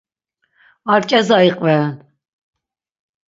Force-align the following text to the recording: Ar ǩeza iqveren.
Ar 0.91 1.01
ǩeza 1.09 1.37
iqveren. 1.49 1.95